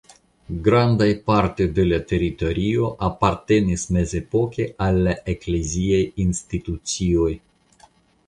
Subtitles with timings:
[0.67, 7.31] Grandaj partoj de la teritorio apartenis mezepoke al la ekleziaj institucioj.